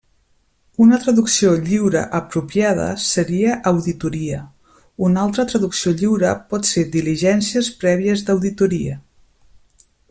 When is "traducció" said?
1.01-1.51, 5.53-5.93